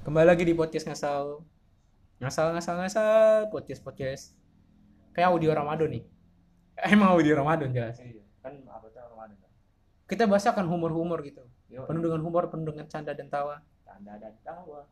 [0.00, 1.44] Kembali lagi di podcast ngasal.
[2.24, 4.32] Ngasal ngasal ngasal podcast podcast.
[5.12, 6.04] Kayak audio Ramadan nih.
[6.96, 8.00] Emang audio Ramadan jelas.
[8.00, 9.52] Iya, kan apa Ramadan kan?
[10.08, 11.44] Kita bahas akan humor-humor gitu.
[11.68, 13.60] Yo, Penuh dengan humor, penuh dengan canda dan tawa.
[13.84, 14.88] tanda dan tawa.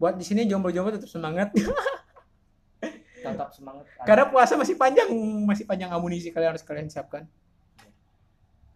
[0.00, 1.52] Buat di sini jomblo-jomblo tetap semangat.
[3.20, 3.84] Tetap semangat.
[4.08, 5.12] Karena puasa masih panjang,
[5.44, 7.28] masih panjang amunisi kalian harus kalian siapkan.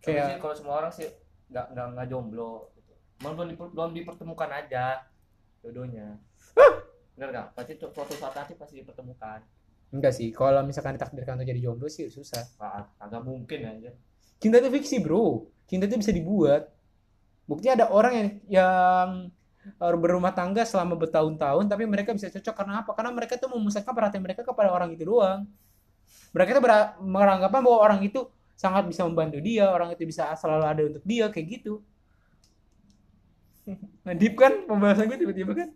[0.05, 1.09] Sih Kayak kalau semua orang sih
[1.49, 2.77] nggak nggak nggak jomblo.
[3.19, 3.27] Gitu.
[3.27, 5.03] Belum diper- belum dipertemukan aja
[5.61, 6.15] jodohnya.
[7.19, 7.47] Bener nggak?
[7.59, 9.43] Pasti suatu saat nanti pasti dipertemukan.
[9.89, 12.45] enggak sih, kalau misalkan ditakdirkan untuk jadi jomblo sih susah.
[12.61, 13.91] Wah, agak mungkin aja.
[14.37, 15.49] Cinta itu fiksi, Bro.
[15.65, 16.69] Cinta itu bisa dibuat.
[17.49, 19.09] Buktinya ada orang yang yang
[19.65, 22.93] eh, berumah tangga selama bertahun-tahun tapi mereka bisa cocok karena apa?
[22.93, 25.49] Karena mereka tuh memusatkan perhatian mereka kepada orang itu doang.
[26.37, 28.29] Mereka tuh ber- beranggapan bahwa orang itu
[28.61, 31.81] sangat bisa membantu dia, orang itu bisa selalu ada untuk dia kayak gitu.
[33.77, 35.69] Nah, deep kan pembahasan gue tiba-tiba kan.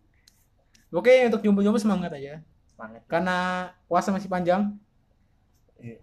[0.93, 2.41] Oke, untuk jomblo-jomblo semangat aja.
[2.69, 3.03] Semangat.
[3.09, 4.73] Karena puasa masih panjang.
[5.81, 5.99] Iya.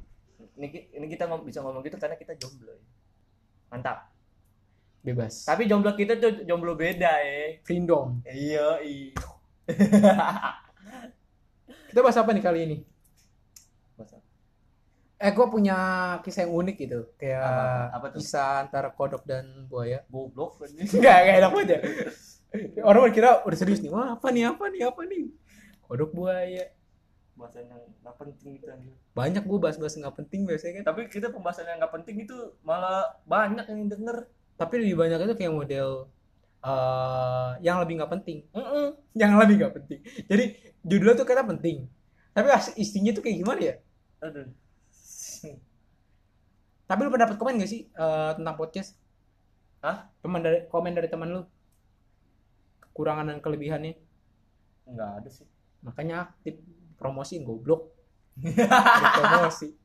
[0.60, 2.74] Ini kita ngom- bisa ngomong gitu karena kita jomblo.
[2.74, 2.84] ya.
[3.70, 4.10] Mantap.
[5.00, 5.48] Bebas.
[5.48, 7.62] Tapi jomblo kita tuh jomblo beda ya.
[7.64, 8.20] Freedom.
[8.28, 9.14] Iya, iya.
[11.90, 12.78] Kita bahas apa nih kali ini?
[15.20, 15.78] Eh, gue punya
[16.24, 17.00] kisah yang unik gitu.
[17.20, 18.20] Kayak Apa- apa tuh?
[18.24, 20.08] kisah antara kodok dan buaya.
[20.08, 21.78] Goblok Enggak, enggak enak aja.
[22.88, 23.92] Orang kira udah serius nih.
[23.92, 25.28] Wah, apa nih, apa nih, apa nih?
[25.84, 26.72] Kodok buaya.
[27.36, 28.68] Bahasan yang nggak penting gitu.
[29.12, 30.84] Banyak gue bahas-bahas nggak penting biasanya kan.
[30.96, 34.18] Tapi kita pembahasan yang nggak penting itu malah banyak yang denger.
[34.56, 35.90] Tapi lebih banyak itu kayak model
[36.60, 38.38] eh yang lebih nggak penting.
[38.56, 38.88] Mm-mm.
[39.16, 40.00] Yang lebih nggak penting.
[40.28, 40.44] Jadi
[40.84, 41.88] judulnya tuh kata penting.
[42.36, 42.48] Tapi
[42.80, 43.76] isinya tuh kayak gimana ya?
[44.24, 44.48] Aduh.
[46.90, 48.98] Tapi lu pernah dapat komen gak sih eh, tentang podcast?
[49.86, 50.10] Hah?
[50.26, 51.42] Teman dari komen dari teman lu?
[52.82, 53.94] Kekurangan dan kelebihannya?
[54.90, 55.46] Nggak ada sih.
[55.86, 56.58] Makanya aktif
[56.98, 57.94] promosiin goblok.
[59.22, 59.78] promosi.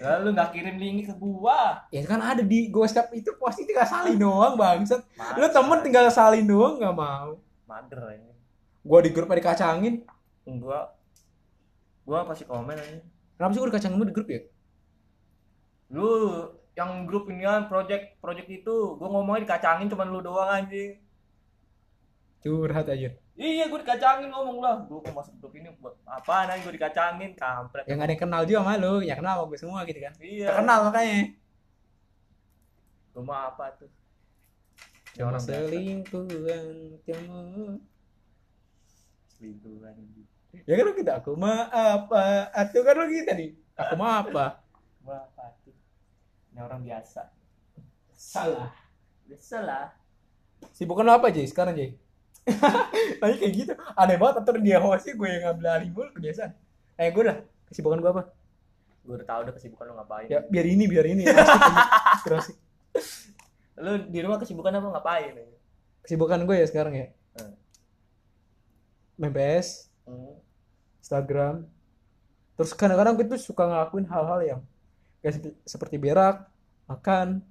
[0.00, 1.84] Lalu nggak kirim link ke gua.
[1.92, 5.04] Ya kan ada di GoStep itu pasti tinggal salin doang bangsat.
[5.36, 7.36] Lu temen tinggal salin doang nggak mau.
[7.68, 8.32] Mager ini.
[8.80, 10.06] Gua di grup ada dikacangin.
[10.46, 10.88] Gua
[12.08, 13.00] gua pasti komen aja.
[13.36, 14.40] Kenapa sih gua dikacangin lu di grup ya?
[15.90, 16.08] Lu
[16.78, 20.96] yang grup ini kan project project itu gua ngomongnya dikacangin cuman lu doang anjing.
[22.40, 23.10] Curhat aja.
[23.40, 24.84] Iya, gue dikacangin ngomong lah.
[24.84, 26.44] Gue mau masuk grup ini buat apa?
[26.44, 27.88] Nanti gue dikacangin, kampret.
[27.88, 30.12] Yang ada yang kenal juga sama lu, ya kenal sama gue semua gitu kan.
[30.20, 30.46] Iya.
[30.52, 31.20] Terkenal makanya.
[33.16, 33.88] Gue mau apa tuh?
[35.16, 35.56] Ya Cuma orang biasa.
[35.56, 36.68] selingkuhan
[37.08, 37.66] kamu.
[39.36, 39.94] Selingkuhan.
[40.68, 42.52] Ya kan lu kita aku mah apa?
[42.52, 43.56] Atau kan lu kita nih.
[43.76, 44.46] Aku mah apa?
[46.50, 47.20] Ini orang biasa.
[48.12, 48.70] Salah.
[49.24, 49.86] Biasa lah.
[50.74, 51.96] Sibukan lu apa Jay sekarang Jay?
[53.20, 53.72] Tanya kayak gitu.
[53.94, 56.50] Aneh banget atau dia hostnya gue yang ngambil alih mulu kebiasaan.
[56.98, 57.38] Eh gue lah.
[57.70, 58.22] Kesibukan gue apa?
[59.06, 60.28] Gue udah tahu udah kesibukan lu ngapain.
[60.28, 61.24] Ya biar ini biar ini.
[62.26, 62.52] Terus
[63.80, 65.32] Lu di rumah kesibukan apa ngapain?
[66.04, 67.06] kesibukan gue ya sekarang ya.
[67.38, 69.30] Hmm.
[69.30, 70.36] PS, Hmm.
[71.00, 71.64] Instagram.
[72.56, 74.60] Terus kadang-kadang gue tuh suka ngelakuin hal-hal yang
[75.20, 76.48] kayak seperti, berak,
[76.88, 77.44] makan.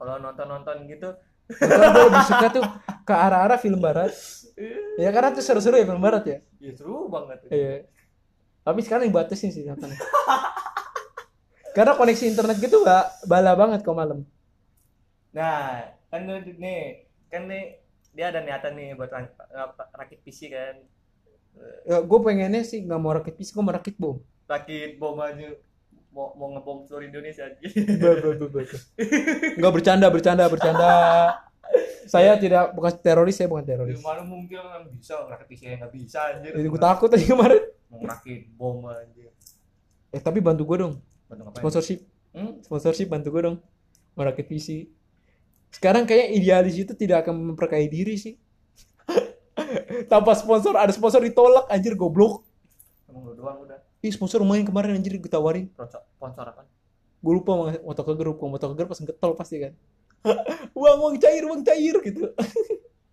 [0.00, 1.08] Kalau nonton-nonton gitu,
[1.46, 2.64] gue lebih suka tuh
[3.06, 4.10] ke arah-arah film barat.
[4.98, 6.38] Ya karena tuh seru-seru ya film barat ya.
[6.58, 7.38] ya seru banget.
[7.48, 7.86] Iya.
[8.62, 9.98] Tapi sekarang dibatasin sih nontonnya.
[11.72, 14.28] Karena koneksi internet gitu gak bala banget kok malam.
[15.32, 17.80] Nah, kan nih, kan nih
[18.12, 20.76] dia ada niatan nih buat rak- rak- rakit PC kan.
[21.88, 24.20] Ya, gue pengennya sih nggak mau rakit PC, gue mau rakit bom.
[24.44, 25.56] Rakit bom aja
[26.12, 27.56] mau mau ngebom seluruh Indonesia aja.
[29.56, 30.90] Nggak bercanda, bercanda, bercanda.
[32.04, 33.96] Saya tidak bukan teroris, saya bukan teroris.
[33.98, 36.52] Mana mungkin kan bisa rakit PC yang nggak bisa anjir.
[36.52, 37.62] Itu gue takut aja kemarin.
[37.88, 39.26] Mau rakit bom aja.
[40.10, 41.60] Eh tapi bantu gue dong, Bantu ngapain?
[41.62, 42.00] sponsorship,
[42.32, 42.60] Hmm?
[42.60, 43.56] sponsorship bantu gue dong.
[44.12, 44.92] Mau rakit PC.
[45.72, 48.36] Sekarang kayak idealis itu tidak akan memperkaya diri sih.
[50.12, 52.44] Tanpa sponsor, ada sponsor ditolak, anjir goblok.
[53.08, 53.80] Emang lu doang udah.
[54.02, 55.70] Ih sponsor lumayan kemarin anjir gue tawarin.
[56.18, 56.66] Sponsor, apa?
[57.22, 59.72] gue lupa mau motor ke grup motor ke grup pas getol pasti kan.
[60.78, 62.34] Uang uang cair uang cair gitu.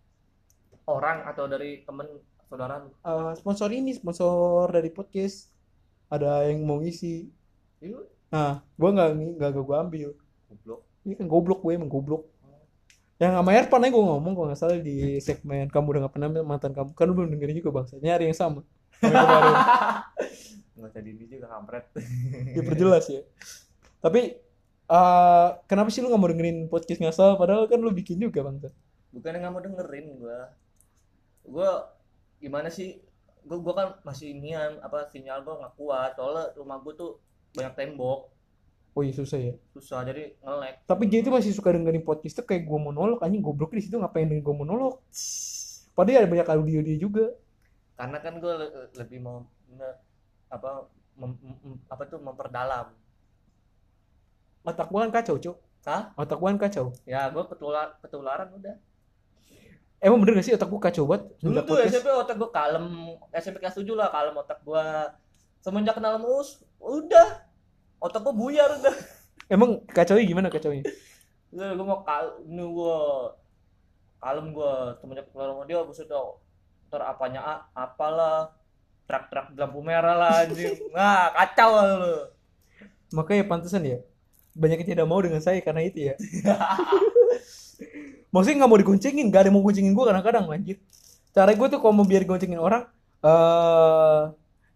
[0.89, 2.09] Orang atau dari temen
[2.49, 2.89] saudara lu?
[3.05, 5.53] Eh, sponsor ini sponsor dari podcast.
[6.09, 7.29] Ada yang mau ngisi.
[7.77, 10.09] Itu nah gue nggak nggak gue ambil.
[10.49, 10.81] Goblok.
[11.05, 12.25] ini kan goblok gue emang goblok.
[13.21, 16.29] Yang sama Erpan aja gue ngomong kalau nggak salah di segmen kamu udah nggak pernah
[16.41, 16.97] mantan kamu.
[16.97, 18.61] Kan lu belum dengerin juga bang nyari yang sama
[20.79, 21.85] Nggak usah di juga kampret.
[22.55, 23.21] diperjelas ya.
[23.99, 24.21] Tapi
[24.89, 28.57] eh kenapa sih lu nggak mau dengerin podcast ngasal padahal kan lu bikin juga bang
[29.13, 30.39] Bukannya nggak mau dengerin gua.
[31.49, 31.69] gue
[32.39, 33.01] gimana sih?
[33.45, 36.15] Gue gua kan masih inian apa sinyal gue nggak kuat.
[36.15, 37.11] Soalnya rumah gue tuh
[37.53, 38.31] banyak tembok.
[38.97, 39.53] Oh iya susah ya.
[39.75, 43.21] Susah jadi ngelek tapi dia itu masih suka dengerin podcast tuh kayak gue monolog.
[43.21, 45.03] Anjing goblok di situ ngapain dengerin gue monolog?
[45.93, 47.29] Padahal ada banyak audio dia juga.
[47.99, 48.53] Karena kan gue
[48.95, 49.43] lebih mau
[50.49, 52.91] apa mem- mem- apa tuh memperdalam.
[54.65, 55.57] Otak gue kan kacau cok
[55.87, 56.11] Hah?
[56.13, 56.85] otak gue kan kacau.
[57.07, 58.75] Ya gue ketular ketularan udah.
[59.99, 61.23] Emang bener gak sih otak gue kacau banget?
[61.43, 61.91] Dulu tuh podcast?
[61.95, 62.85] SMP otak gue kalem
[63.35, 64.85] SMP kelas 7 lah kalem otak gue
[65.63, 67.47] semenjak kenal mus udah.
[67.99, 68.95] Otak gue buyar udah.
[69.53, 70.47] Emang kacaunya gimana
[71.49, 72.97] Udah, gue mau kal ini gue
[74.19, 76.21] kalem gue semenjak kenal sama dia buset dah
[76.89, 78.49] ntar apanya apalah
[79.09, 80.77] truk-truk lampu merah lah anjing.
[80.93, 82.15] Nah kacau lu.
[83.17, 83.97] Makanya pantesan ya
[84.53, 86.15] banyak yang tidak mau dengan saya karena itu ya.
[88.33, 90.77] Maksudnya nggak mau dikuncingin gak ada yang mau kuncingin gue kadang-kadang anjir.
[91.33, 92.85] Cara gue tuh kalau mau biar kuncingin orang
[93.19, 94.21] eh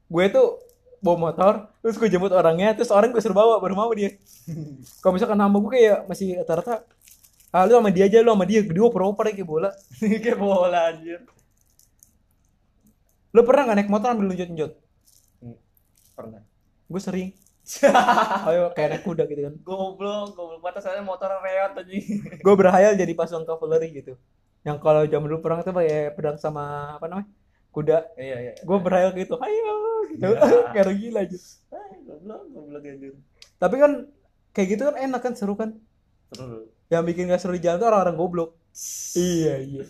[0.09, 0.59] gue tuh
[0.99, 4.17] bawa motor terus gue jemput orangnya terus orang gue suruh bawa baru mau dia.
[5.03, 6.81] Kalau misalkan nama gue kayak masih rata-rata
[7.53, 9.69] ah lu sama dia aja lu sama dia dia oper-oper kayak bola.
[10.23, 11.21] Kayak bola anjir
[13.33, 14.83] lu pernah gak naik motor ambil lunjut-lunjut
[16.13, 16.41] pernah.
[16.87, 17.29] Gue sering.
[18.49, 19.53] Ayo kayak naik kuda gitu kan.
[19.63, 22.21] Goblok goblok batas motor reot anjing.
[22.43, 24.13] Gue berhayal jadi pasukan cavalry gitu.
[24.63, 27.27] Yang kalau zaman dulu perang tuh pakai pedang sama apa namanya
[27.73, 27.97] kuda.
[28.19, 29.35] Iya iya gue berhayal gitu.
[29.41, 29.73] Ayo
[30.13, 30.23] gitu.
[30.29, 30.29] Ya.
[30.75, 31.37] kayak gila aja
[31.73, 33.15] Ah, goblok goblok anjir
[33.57, 34.11] tapi kan
[34.51, 35.79] kayak gitu kan enak kan seru kan?
[36.35, 38.49] Terus yang bikin gak seru di jalan tuh orang-orang goblok.
[39.15, 39.83] Iya iya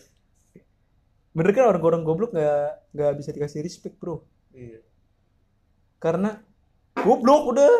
[1.34, 4.22] bener kan orang-orang goblok nggak nggak bisa dikasih respect bro.
[4.54, 4.86] Iya.
[5.98, 6.38] Karena
[6.94, 7.74] goblok udah.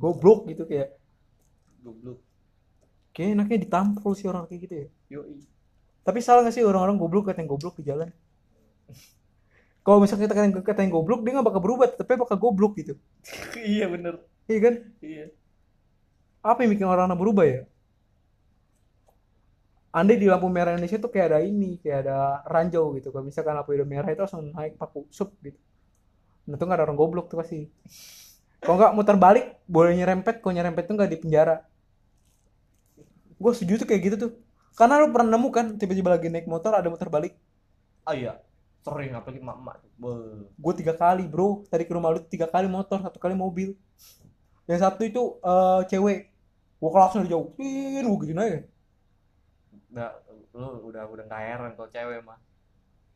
[0.00, 0.98] Goblok gitu kayak.
[1.80, 2.18] Goblok.
[3.14, 4.86] Kayak enaknya ditampol sih orang kayak gitu ya.
[5.18, 5.42] Yoi.
[6.00, 8.08] Tapi salah gak sih orang-orang goblok katain goblok di jalan?
[9.84, 12.96] Kalau misalnya kita katain, katain goblok, dia gak bakal berubah, tapi bakal goblok gitu.
[13.76, 14.20] iya bener.
[14.48, 14.74] Iya kan?
[15.04, 15.24] iya.
[16.40, 17.60] Apa yang bikin orang-orang berubah ya?
[19.90, 22.16] Andai di lampu merah Indonesia tuh kayak ada ini, kayak ada
[22.46, 23.10] ranjau gitu.
[23.10, 25.58] Kalau misalkan lampu udah merah itu langsung naik paku sup gitu.
[26.48, 27.66] Nah itu gak ada orang goblok tuh pasti.
[28.62, 30.34] Kalau nggak muter balik, boleh nyerempet.
[30.42, 31.56] Kalau nyerempet tuh nggak di penjara.
[33.40, 34.32] Gue setuju tuh kayak gitu tuh.
[34.78, 37.34] Karena lu pernah nemu kan, tiba-tiba lagi naik motor ada muter balik.
[38.08, 38.32] ah iya
[38.80, 40.48] sering apalagi mak-mak tuh Beuh.
[40.56, 43.76] gue tiga kali bro tadi ke rumah lu tiga kali motor satu kali mobil
[44.68, 46.18] yang satu itu eh, cewek
[46.80, 48.60] gue langsung dijauhin gue gini aja
[49.90, 50.12] nggak
[50.54, 52.38] lu udah udah nggak heran kalau cewek mah.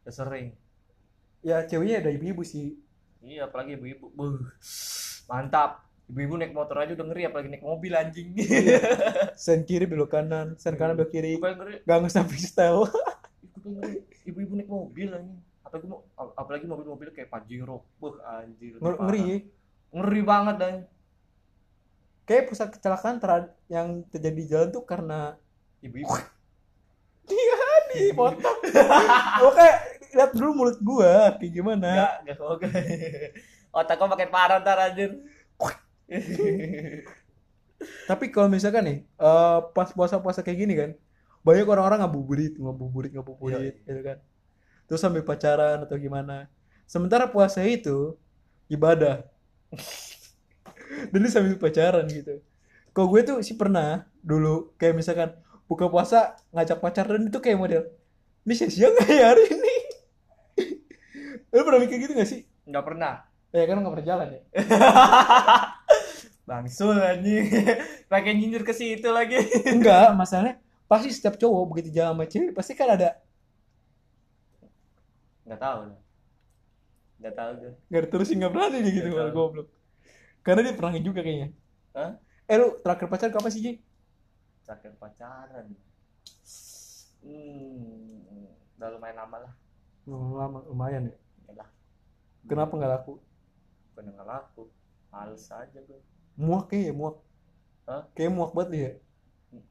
[0.04, 0.46] Udah sering.
[1.44, 2.76] Ya ceweknya ada ibu-ibu sih.
[3.24, 4.12] Iya apalagi ibu-ibu.
[5.30, 5.86] Mantap.
[6.04, 8.36] Ibu-ibu naik motor aja udah ngeri apalagi naik mobil anjing.
[9.44, 10.58] Sen kiri belok kanan.
[10.60, 11.40] Sen kanan belok kiri.
[11.40, 12.84] Gak nggak freestyle.
[14.28, 15.40] Ibu-ibu naik mobil anjing.
[15.64, 16.04] Apalagi mau
[16.38, 19.38] apalagi mobil-mobil kayak Pajero Beuh, anjir Nger- ngeri ya
[19.94, 20.74] ngeri banget dan
[22.26, 23.22] kayak pusat kecelakaan
[23.70, 25.38] yang terjadi di jalan tuh karena
[25.82, 26.14] ibu-ibu
[27.24, 27.60] dia
[27.94, 28.58] dipotong
[29.40, 29.76] gue kayak
[30.14, 32.58] lihat dulu mulut gua kayak gimana Enggak, enggak kok.
[33.74, 35.10] Otak gua makin parah ntar anjir.
[38.08, 40.90] Tapi kalau misalkan nih, eh, pas puasa-puasa kayak gini kan,
[41.44, 44.18] banyak orang-orang ngabuburit, ngabuburit, ngabuburit, gitu kan.
[44.88, 46.48] Terus sambil pacaran atau gimana.
[46.86, 48.16] Sementara puasa itu
[48.70, 49.26] ibadah.
[51.10, 52.40] Dan ini sambil pacaran gitu.
[52.94, 55.34] Kalau gue tuh sih pernah dulu kayak misalkan
[55.64, 57.84] buka puasa ngajak pacar dan itu kayak model
[58.44, 59.74] ini sia-sia nggak ya hari ini?
[61.56, 62.44] Lu pernah mikir gitu gak sih?
[62.68, 63.24] Enggak pernah.
[63.56, 64.42] Ya kan nggak pernah jalan ya.
[66.48, 67.48] Bangsul anjing.
[68.12, 69.40] Pakai nyindir ke situ lagi.
[69.64, 73.16] Enggak, masalahnya pasti setiap cowok begitu jalan sama cewek pasti kan ada
[75.48, 75.80] Enggak tahu.
[77.16, 77.72] Enggak tahu tuh.
[77.88, 79.68] Gak ada terusin gak berani dia gitu Nggak kalau goblok.
[80.44, 81.48] Karena dia pernah juga kayaknya.
[81.96, 82.12] Hah?
[82.44, 83.72] Eh lu terakhir pacaran kapan sih Ji?
[84.64, 85.66] Terakhir pacaran.
[87.24, 89.52] Hmm, udah lumayan lama lah.
[90.04, 91.16] Oh, lama, lumayan ya.
[91.48, 91.68] Ya lah,
[92.44, 93.20] Kenapa nggak laku?
[93.94, 94.66] bener nggak laku.
[95.14, 96.00] Males aja gue.
[96.34, 97.22] Muak ya, muak.
[97.86, 98.02] Hah?
[98.12, 98.90] Kayak muak banget dia.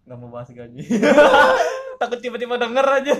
[0.07, 0.81] Nggak mau bahas gaji.
[2.01, 3.13] Takut tiba-tiba denger aja.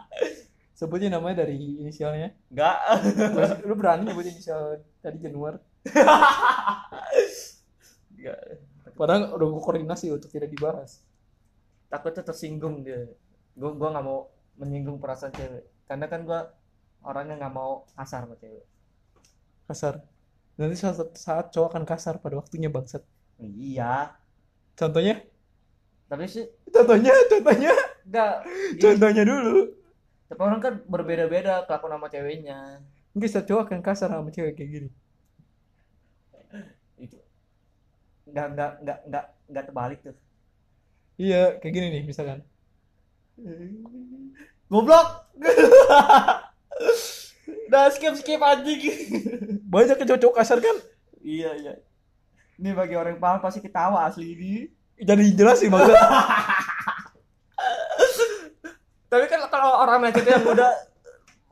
[0.78, 2.32] Sebutnya namanya dari inisialnya.
[2.48, 2.76] Enggak.
[3.12, 5.60] Terus lu berani nyebut inisial tadi Januar.
[8.16, 8.38] Enggak.
[9.00, 11.00] Padahal udah gue koordinasi untuk tidak dibahas.
[11.90, 13.00] takutnya tersinggung dia
[13.58, 14.30] gue gua nggak mau
[14.60, 16.40] menyinggung perasaan cewek karena kan gue
[17.02, 18.64] orangnya nggak mau kasar sama cewek
[19.66, 19.94] Kasar.
[20.58, 23.02] Nanti saat, saat cowok akan kasar pada waktunya bangsat.
[23.38, 24.14] iya
[24.78, 25.14] Contohnya?
[26.10, 27.72] tapi sih Contohnya, contohnya,
[28.06, 28.34] enggak
[28.82, 29.54] contohnya dulu.
[30.30, 32.58] tapi orang kan berbeda-beda kelakuan sama ceweknya
[33.14, 34.90] Mungkin setiap cowok akan kasar sama cewek kayak gini.
[36.98, 37.16] itu
[38.30, 40.16] nggak nggak nggak nggak nggak terbalik tuh.
[41.20, 42.40] Iya, kayak gini nih misalkan.
[44.70, 45.28] goblok!
[47.68, 48.80] Udah skip skip anjing.
[49.68, 50.76] Banyak cowok-cowok kasar kan?
[51.20, 51.74] iya iya.
[52.60, 54.52] Ini bagi orang yang paham pasti ketawa asli ini.
[55.00, 55.96] Jadi jelas sih maksudnya.
[59.10, 60.70] tapi kan kalau orang macet yang udah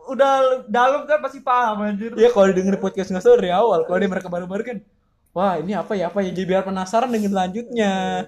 [0.08, 0.32] udah
[0.68, 2.12] dalam kan pasti paham anjir.
[2.16, 4.78] Iya kalau denger podcast nggak dari awal, kalau dia mereka baru-baru kan,
[5.38, 8.26] wah ini apa ya apa ya, jadi biar penasaran dengan lanjutnya.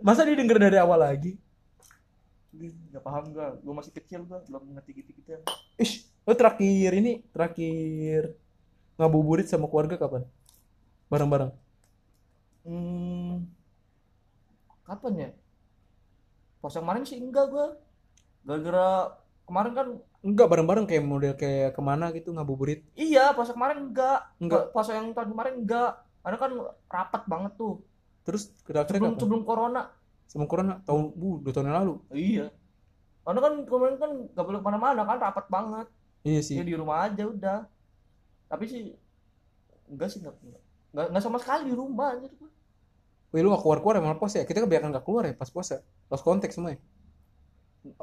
[0.00, 1.36] Masa dia denger dari awal lagi?
[2.90, 5.30] nggak paham gua gua masih kecil gua belum ngerti gitu gitu
[5.80, 8.34] Ish, lo terakhir ini terakhir
[8.98, 10.22] ngabuburit sama keluarga kapan?
[11.10, 11.52] Bareng-bareng.
[12.64, 13.48] hmm,
[14.84, 15.30] kapan ya
[16.60, 17.66] pas yang kemarin sih enggak gua
[18.44, 19.16] gara-gara
[19.48, 19.88] kemarin kan
[20.20, 22.84] Enggak bareng-bareng kayak model kayak ke mana gitu ngabuburit.
[22.92, 24.62] iya yang kemarin enggak Enggak.
[24.70, 26.50] pas yang tahun kemarin enggak karena kan
[26.86, 27.80] rapat banget tuh
[28.20, 29.22] Terus terakhir sebelum kapan?
[29.24, 29.82] sebelum corona
[30.28, 31.94] Sama corona tahun bu dua tahun yang lalu.
[32.12, 32.46] iya
[33.20, 35.86] karena kan kemarin kan nggak boleh ke mana-mana kan rapat banget
[36.20, 36.56] Iya ya sih.
[36.60, 37.58] di rumah aja udah
[38.46, 38.92] tapi sih
[39.88, 40.36] enggak sih enggak
[40.92, 42.50] enggak, enggak sama sekali di rumah anjir gua.
[43.30, 44.44] Wih lu gak keluar-keluar emang puasa ya?
[44.44, 45.86] Kita kebanyakan gak keluar ya pas puasa.
[46.10, 46.82] Lost konteks semua ya.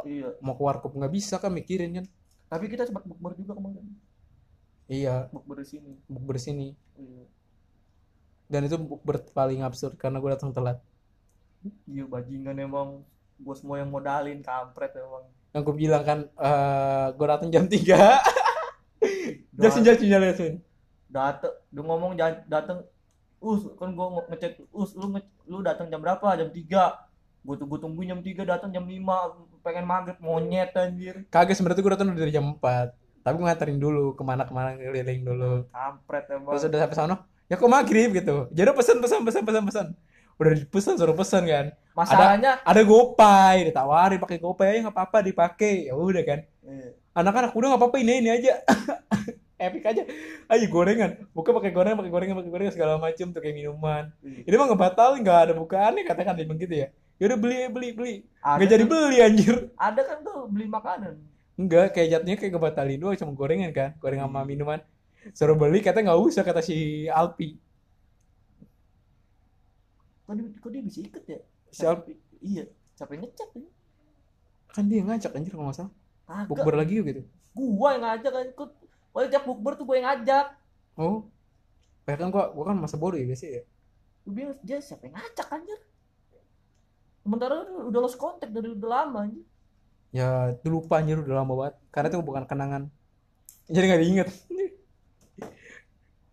[0.03, 0.29] Iya.
[0.41, 2.05] Mau keluar kok nggak bisa kan mikirin kan.
[2.47, 3.83] tapi kita sempat bukber juga kemarin.
[4.87, 5.91] Iya, bukber di sini.
[6.07, 6.71] Bukber sini.
[6.95, 7.23] iya.
[8.47, 10.79] Dan itu bukber paling absurd karena gue datang telat.
[11.83, 13.03] iya bajingan emang.
[13.37, 15.27] Gua semua yang modalin kampret emang.
[15.51, 17.77] Yang gue bilang kan, eh gue datang jam 3
[19.59, 20.53] Jackson Jackson Jackson.
[21.07, 22.15] dateng dia ngomong
[22.47, 22.83] dateng.
[23.37, 26.25] Us kan gua nge- ngecek us lu nge- lu datang jam berapa?
[26.33, 27.06] Jam 3
[27.47, 31.93] gua tunggu tunggu jam 3 datang jam 5 pengen maghrib monyet anjir Kagak sebenarnya gue
[31.95, 35.67] datang dari jam 4 Tapi gue nganterin dulu ke mana-kemana keliling dulu.
[35.67, 37.15] kampret emang Terus udah sampai sana,
[37.51, 38.47] ya kok maghrib gitu.
[38.55, 39.87] Jadi pesan pesan pesan pesan pesan.
[40.39, 41.65] Udah dipesan suruh pesan kan.
[41.91, 45.91] masalahnya Ada gopay, ditawarin pakai gopay aja nggak apa-apa dipakai.
[45.91, 46.39] Ya udah kan.
[46.63, 46.95] Iya.
[47.19, 48.63] Anak-anak udah nggak apa-apa ini ini aja.
[49.67, 50.07] Epic aja.
[50.47, 51.27] Ayo gorengan.
[51.35, 54.13] Buka pakai gorengan, pakai gorengan, pakai gorengan segala macam tuh kayak minuman.
[54.23, 54.47] Iya.
[54.47, 56.87] Ini mah ngebatalin nggak ada bukaannya katakan dia begitu ya.
[57.17, 58.13] Yaudah beli beli beli.
[58.45, 59.55] ada Nggak jadi beli anjir.
[59.77, 61.17] ada kan tuh beli makanan
[61.57, 64.77] Enggak, kayak jatuhnya kayak ngebatalin doang cuma gorengan kan, gorengan sama minuman.
[65.33, 67.57] Suruh beli kata nggak usah kata si Alpi.
[70.27, 71.39] kok dia, kok dia bisa ikut ya
[71.71, 73.69] Si Alpi iya siapa yang ngecek ya
[74.75, 75.93] kan dia ngajak anjir kalau nggak salah.
[76.27, 76.47] Kagak.
[76.53, 77.21] Bukber lagi yuk gitu.
[77.57, 78.69] gua yang ngajak kan ikut
[79.09, 80.45] Kalau tiap bukber tuh gua yang ngajak
[80.99, 81.25] Oh.
[82.05, 83.63] Kayak kan gua gua kan masa bodoh ya biasa ya.
[84.21, 85.79] Gua bilang dia siapa yang ngajak anjir
[87.27, 89.43] Sementara udah- udah lost contact dari udah lama anjir
[90.17, 91.75] Ya, itu lupa anjir udah lama banget.
[91.93, 92.83] Karena itu bukan kenangan.
[93.73, 94.27] Jadi nggak diinget.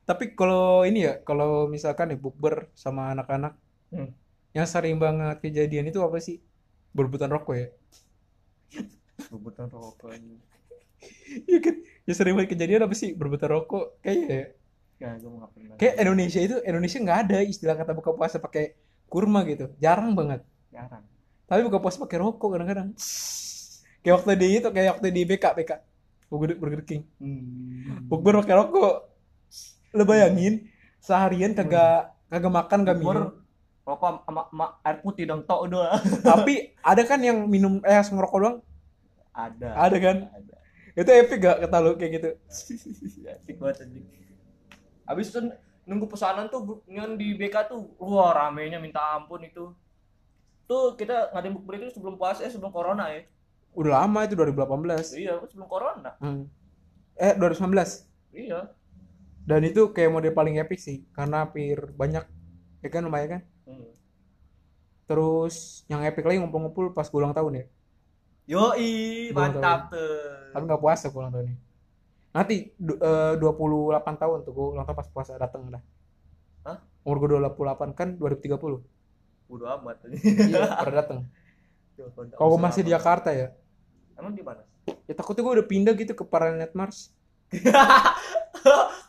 [0.08, 3.56] Tapi kalau ini ya, kalau misalkan nih bukber sama anak-anak,
[3.94, 4.10] Hmm.
[4.56, 6.36] yang sering banget kejadian itu apa sih?
[6.96, 7.66] Berebutan rokok ya?
[9.32, 10.12] Rebutan rokok
[11.50, 11.74] Iya kan?
[12.08, 13.10] Ya sering banget kejadian apa sih?
[13.16, 13.84] Berebutan rokok.
[14.04, 14.44] Kayaknya ya.
[15.02, 18.78] Ya gua nggak pernah Kayak Indonesia itu, Indonesia nggak ada istilah kata buka puasa pakai
[19.10, 19.70] kurma gitu.
[19.82, 20.40] Jarang banget.
[20.74, 21.06] Jarang
[21.46, 22.88] Tapi buka puasa pakai rokok kadang-kadang.
[24.02, 25.72] Kayak waktu di itu, kayak waktu di BK, BK.
[26.26, 27.06] Burger, Burger King.
[27.22, 28.10] hmm.
[28.10, 28.94] Bukber pakai rokok.
[29.94, 30.66] Lo bayangin
[30.98, 33.30] seharian kagak kagak makan gak Bukber, minum.
[33.86, 36.00] Rokok sama, sama air putih dong tok udah
[36.34, 38.56] Tapi ada kan yang minum eh ngerokok doang.
[39.30, 40.16] Ada Ada kan?
[40.32, 40.54] Ada
[40.98, 42.30] Itu epic gak kata lu kayak gitu.
[43.36, 44.06] Asik banget anjing
[45.04, 45.38] Abis itu
[45.84, 49.76] nunggu pesanan tuh yang di BK tuh wah ramenya minta ampun itu
[50.64, 53.22] tuh kita ngadain bukber itu sebelum puasa eh sebelum corona ya
[53.74, 55.12] Udah lama itu 2018.
[55.14, 56.46] iya sebelum corona Hmm.
[57.14, 58.06] Eh 2019.
[58.32, 58.70] iya
[59.42, 62.24] Dan itu kayak model paling epic sih karena hampir banyak
[62.80, 63.42] ya kan lumayan kan.
[63.66, 63.90] hmm.
[65.04, 65.54] Terus
[65.86, 67.64] yang epic lagi ngumpul-ngumpul pas ulang tahun ya.
[68.46, 68.92] yoi
[69.30, 71.56] Gua mantap tuh Tapi nggak puasa gue ulang tahunnya.
[72.30, 75.82] Nanti du- eh, 28 tahun tuh gue ulang tahun pas puasa dateng dah.
[76.62, 76.78] Hah?
[77.02, 78.80] Umur gue 28 kan 2030.
[79.46, 81.20] Bodo amat Iya, pernah dateng.
[82.38, 83.54] Kalau gue masih di Jakarta ya,
[84.18, 84.62] emang di mana
[85.08, 87.12] ya takutnya gue udah pindah gitu ke planet Mars.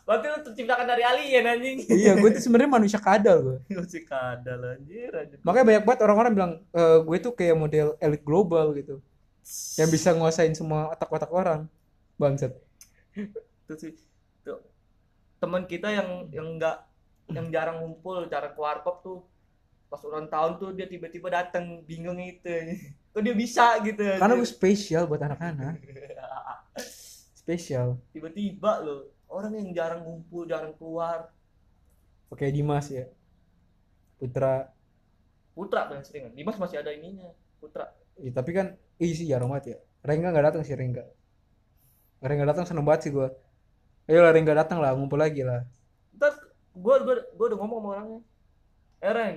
[0.06, 3.58] berarti lu terciptakan dari alien anjing iya, gue tuh sebenarnya manusia kadal gue.
[3.80, 8.22] masih kadal anjir anjir Makanya banyak banget orang-orang bilang eh, gue tuh kayak model elit
[8.22, 9.02] global gitu,
[9.80, 11.66] yang bisa nguasain semua otak-otak orang.
[12.16, 12.56] Bangsat.
[13.16, 13.92] itu sih
[14.40, 14.62] tuh
[15.42, 16.86] teman kita yang yang enggak
[17.28, 19.18] yang jarang ngumpul jarang ke warkop tuh
[19.86, 22.50] pas ulang tahun tuh dia tiba-tiba datang bingung itu.
[23.14, 24.02] Kok dia bisa gitu?
[24.02, 25.80] Karena gue spesial buat anak-anak.
[27.46, 27.96] Spesial.
[28.10, 31.30] Tiba-tiba loh orang yang jarang ngumpul jarang keluar.
[32.28, 33.06] Oke Dimas ya.
[34.18, 34.68] Putra.
[35.54, 37.30] Putra paling sering Dimas masih ada ininya
[37.62, 37.88] Putra.
[38.18, 39.78] Iya, tapi kan iya sih jarang banget ya.
[40.02, 41.06] Rengga nggak datang sih Rengga.
[42.20, 43.28] Rengga datang seneng banget sih gue
[44.06, 45.62] ayo lah Rengga datang lah ngumpul lagi lah.
[46.14, 46.34] Ntar
[46.74, 48.20] gua gua gua udah ngomong sama orangnya.
[49.00, 49.36] Eh Reng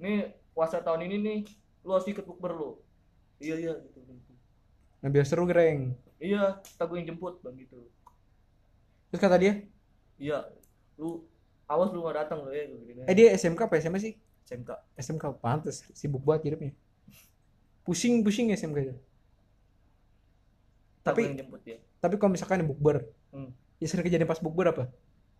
[0.00, 1.38] nih puasa tahun ini nih
[1.86, 2.70] lu harus ikut bukber lu.
[3.36, 4.32] Iya iya gitu, gitu.
[5.04, 7.84] nah biar seru Reng iya kita gue yang jemput bang gitu.
[9.12, 9.60] Terus kata dia?
[10.16, 10.48] Iya
[10.96, 11.28] lu
[11.68, 13.00] awas lu gak datang lu ya gitu, gitu.
[13.04, 14.14] eh dia SMK apa SMA sih?
[14.48, 15.84] SMK SMK pantes.
[15.92, 16.72] Sibuk banget hidupnya.
[17.84, 18.94] Pusing pusing SMK itu.
[21.04, 23.02] Tapi Tapi- yang jemput dia tapi kalau misalkan bukber
[23.34, 23.50] hmm.
[23.82, 24.84] ya sering kejadian pas bukber apa?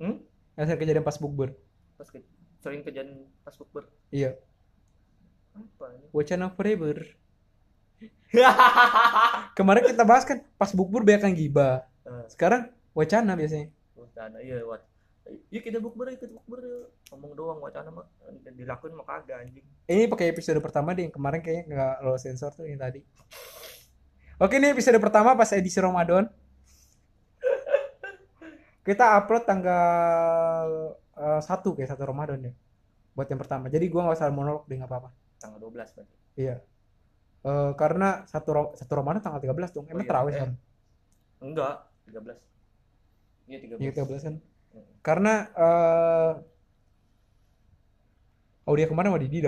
[0.02, 0.18] Hmm?
[0.58, 1.54] yang sering kejadian pas bukber.
[1.94, 2.18] Pas ke,
[2.66, 3.86] sering kejadian pas bukber.
[4.10, 4.34] Iya.
[5.54, 6.10] Apa ini?
[6.10, 6.98] Wacana forever.
[9.58, 11.86] Kemarin kita bahas kan pas bukber banyak yang gibah.
[12.02, 13.70] Eh, sekarang wacana biasanya.
[13.94, 14.82] Wacana iya wat
[15.50, 16.86] iya kita bukber ikut bukber yuk.
[17.10, 18.06] ngomong doang wacana mah
[18.50, 19.62] dilakuin mah kagak anjing.
[19.86, 23.02] Ini pakai episode pertama deh yang kemarin kayaknya nggak lo sensor tuh yang tadi.
[24.42, 26.26] Oke ini episode pertama pas edisi Ramadan.
[28.86, 30.66] Kita upload tanggal
[31.16, 32.52] eh, satu kayak satu Ramadan ya
[33.16, 33.72] buat yang pertama.
[33.72, 35.10] Jadi gua nggak usah monolog deh nggak apa-apa.
[35.40, 36.16] Tanggal 12 berarti.
[36.36, 36.56] Iya.
[37.46, 39.86] Eh, karena satu satu Ramadan tanggal 13 dong.
[39.88, 40.10] Emang iya.
[40.10, 40.40] terawih Eh.
[40.44, 40.50] kan
[41.36, 41.74] enggak
[42.08, 42.40] 13
[43.46, 44.34] iya 13 iya 13 kan?
[44.72, 44.92] Hmm.
[45.00, 46.32] karena eh
[48.66, 49.12] oh dia ke mana?
[49.14, 49.38] Sama Didi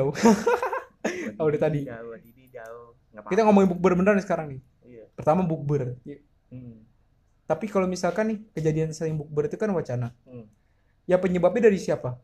[1.39, 1.87] Oh, udah tadi.
[2.23, 2.45] Didi
[3.19, 4.61] apa kita ngomongin bukber beneran nih sekarang nih.
[4.87, 5.05] Iya.
[5.15, 5.99] Pertama bukber.
[6.51, 6.87] Hmm.
[7.51, 10.15] Tapi kalau misalkan nih kejadian sering bukber itu kan wacana.
[10.23, 10.47] Hmm.
[11.09, 12.21] Ya penyebabnya dari siapa?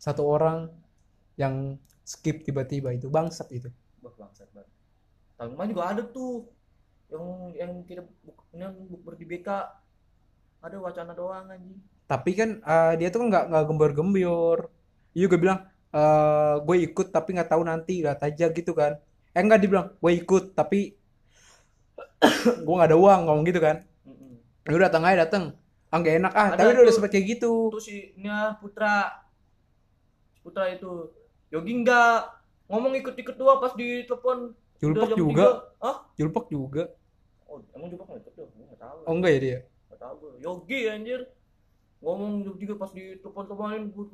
[0.00, 0.72] Satu orang
[1.36, 3.68] yang skip tiba-tiba itu bangsat itu.
[4.00, 4.70] Bangsat banget.
[5.36, 6.48] Tahun kemarin juga ada tuh
[7.12, 9.48] yang yang kita buk, yang bukber di BK
[10.64, 11.76] ada wacana doang anjing.
[12.08, 14.58] Tapi kan eh, dia tuh kan nggak nggak gembor-gembior.
[15.12, 15.60] Iya gue bilang
[15.94, 18.96] eh gue ikut tapi nggak tahu nanti lihat aja gitu kan.
[19.36, 20.96] Eh enggak dibilang gue ikut tapi
[22.64, 23.84] gue nggak ada uang ngomong gitu kan.
[24.64, 25.44] Ya udah datang aja datang.
[25.94, 26.46] Ah nggak enak ah.
[26.50, 27.52] Ada tapi dia udah sempet kayak gitu.
[27.70, 29.14] Tuh si Nia Putra
[30.42, 31.14] Putra itu
[31.54, 32.34] Yogi enggak
[32.66, 34.50] ngomong ikut-ikut doang pas di telepon
[34.82, 35.30] Julpok udah jam juga.
[35.30, 35.48] tiga.
[35.78, 35.96] Hah?
[36.18, 36.82] Julpok juga.
[37.46, 38.46] Oh, emang Julpok nggak ikut tuh?
[38.58, 38.98] Enggak tahu.
[39.06, 39.58] Oh enggak ya dia.
[39.86, 40.32] Enggak tahu gue.
[40.42, 41.20] Yogi anjir.
[42.02, 44.06] Ngomong jam tiga pas di telepon kemarin gue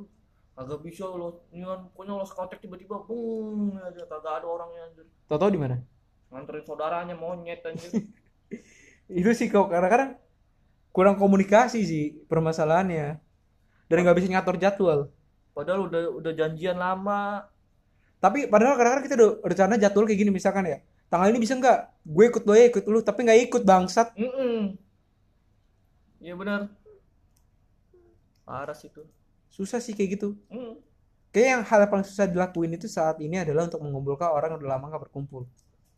[0.61, 5.57] agak bisa lo nian pokoknya lo kontak tiba-tiba bung aja kagak ada orangnya anjir Tahu-tahu
[5.57, 5.77] di mana?
[6.29, 7.90] nganterin saudaranya monyet anjir
[9.09, 10.21] itu sih kok kadang-kadang
[10.90, 13.18] kurang komunikasi sih permasalahannya.
[13.90, 15.00] Dan nggak bisa ngatur jadwal.
[15.55, 17.46] Padahal udah udah janjian lama.
[18.22, 20.79] Tapi padahal kadang-kadang kita udah rencana jadwal kayak gini misalkan ya.
[21.11, 21.79] Tanggal ini bisa nggak?
[22.07, 24.14] Gue ikut lo ya ikut lu tapi nggak ikut bangsat.
[24.14, 24.79] Mm
[26.20, 26.68] iya benar.
[28.44, 29.07] Parah sih tuh
[29.50, 30.29] susah sih kayak gitu.
[30.50, 30.74] Mm.
[31.31, 34.59] kayak yang hal yang paling susah dilakuin itu saat ini adalah untuk mengumpulkan orang yang
[34.62, 35.46] udah lama nggak berkumpul.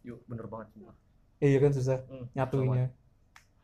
[0.05, 0.96] Yuk bener banget sumpah.
[1.42, 2.87] iya kan susah Mm, nyatuinnya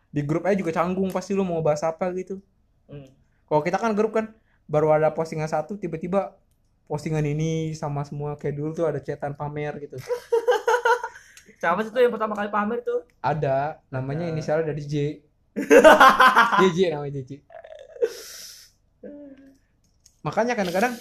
[0.08, 2.40] di grup aja juga canggung pasti lu mau bahas apa gitu.
[2.88, 3.12] Mm.
[3.44, 4.32] kalau kita kan grup kan
[4.64, 6.32] baru ada postingan satu tiba-tiba
[6.88, 9.96] postingan ini sama semua kayak dulu tuh ada chatan pamer gitu.
[11.60, 13.04] Siapa sih tuh yang pertama kali pamer tuh?
[13.20, 14.32] Ada namanya Ada.
[14.32, 14.94] inisialnya dari J.
[16.62, 17.42] JJ namanya JJ
[20.28, 20.94] makanya kadang-kadang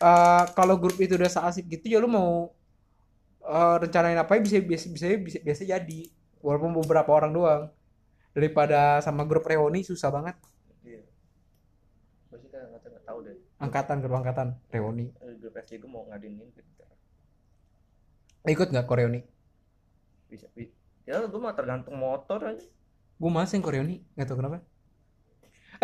[0.00, 2.54] eh, kalau grup itu udah seasik gitu ya lu mau
[3.44, 6.00] eh, rencanain apa bisa bisa bisa bisa biasa jadi.
[6.40, 7.62] Walaupun beberapa orang doang
[8.40, 10.40] daripada sama grup reuni susah banget.
[10.80, 11.04] Iya.
[12.32, 13.36] Sih kan nggak nggak tahu deh.
[13.60, 15.12] Angkatan grup angkatan reuni.
[15.20, 16.68] Eh, grup SD gue mau ngadain ini gitu.
[18.48, 19.20] ikut nggak ke reuni?
[20.32, 20.72] Bisa bi-
[21.04, 22.64] ya gue mah tergantung motor aja.
[23.20, 24.64] Gue males yang ke reuni nggak tahu kenapa.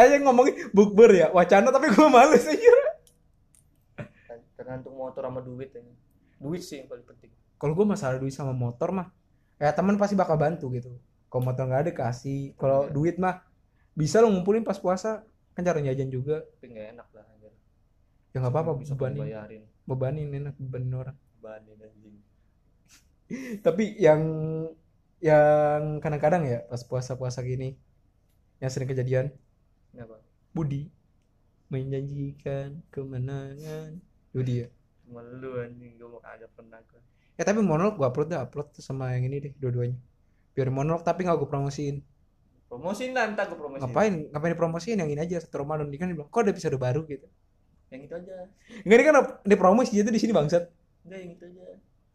[0.01, 2.73] Aja ngomongin bukber ya wacana tapi gue males aja
[4.57, 5.92] tergantung motor sama duit aja.
[6.40, 7.31] Duit sih yang paling penting.
[7.61, 9.12] Kalau gue masalah duit sama motor mah
[9.57, 10.92] ya teman pasti bakal bantu gitu
[11.37, 12.57] kalau motor nggak ada kasih.
[12.57, 12.92] Kalau Iya.
[12.96, 13.44] duit mah
[13.92, 15.20] bisa lo ngumpulin pas puasa.
[15.53, 16.49] Kan cara jajan juga.
[16.57, 17.53] Tapi nggak enak lah anjir.
[18.33, 19.20] Ya nggak apa-apa bisa bebanin.
[19.20, 21.16] bayarin bebanin enak bebanin orang.
[21.37, 22.16] Bebanin anjing.
[23.68, 24.22] Tapi yang
[25.20, 27.77] yang kadang-kadang ya pas puasa-puasa gini
[28.64, 29.29] yang sering kejadian
[29.92, 30.16] kenapa?
[30.57, 30.88] Budi.
[31.68, 34.01] Menjanjikan kemenangan.
[34.33, 34.68] Budi ya?
[35.05, 36.01] Cuma lu anjing.
[36.01, 37.05] Gue mau kagak pernah gue
[37.37, 40.01] ya tapi monolog gue upload dah upload sama yang ini deh dua-duanya
[40.57, 41.97] biar monolog tapi nggak gue promosiin
[42.66, 46.09] promosiin lah ntar gue promosiin ngapain ngapain dipromosiin yang ini aja satu Ramadan dia kan
[46.09, 47.29] dia bilang kok ada episode baru gitu
[47.92, 48.51] yang itu aja
[48.83, 49.14] Enggak ini kan
[49.45, 50.64] di promosi itu di sini bangsat
[51.05, 51.62] enggak yang itu aja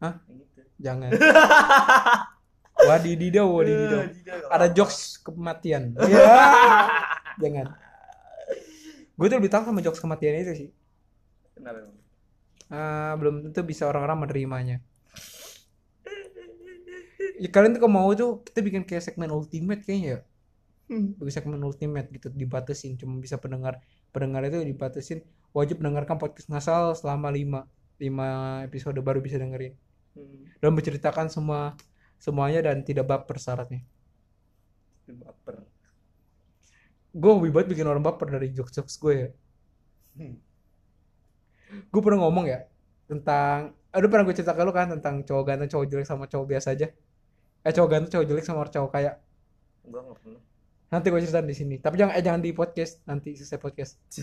[0.02, 0.14] Hah?
[0.26, 0.60] Yang gitu.
[0.82, 1.10] Jangan.
[2.90, 4.00] Wadididaw, wadididaw.
[4.10, 5.94] Nggak Ada jokes kematian.
[5.94, 6.34] Iya.
[7.42, 7.66] Jangan.
[9.14, 10.68] Gue tuh lebih tahu sama jokes kematian itu sih.
[11.54, 11.94] Kenapa emang?
[12.72, 14.76] Ah, belum tentu bisa orang-orang menerimanya.
[17.42, 20.20] Ya, kalian tuh kalau mau tuh kita bikin kayak segmen ultimate kayaknya ya.
[21.18, 23.82] Bikin segmen ultimate gitu dibatasin cuma bisa pendengar
[24.14, 25.18] pendengar itu dibatasin
[25.56, 27.66] wajib mendengarkan podcast ngasal selama 5
[27.98, 29.74] 5 episode baru bisa dengerin
[30.12, 31.72] Hmm, dan menceritakan semua
[32.20, 33.80] semuanya dan tidak baper syaratnya.
[35.08, 35.64] baper.
[37.12, 39.28] Gue hobi banget bikin orang baper dari jokes-jokes gue ya.
[40.20, 40.36] Hmm.
[41.88, 42.68] Gue pernah ngomong ya
[43.08, 46.46] tentang aduh pernah gue cerita ke lu kan tentang cowok ganteng cowok jelek sama cowok
[46.56, 46.92] biasa aja.
[47.62, 49.18] Eh cowok ganteng cowok jelek sama cowok kaya.
[49.86, 50.42] Gua nggak pernah.
[50.92, 51.76] Nanti gue ceritain di sini.
[51.80, 53.96] Tapi jangan eh jangan di podcast nanti selesai podcast.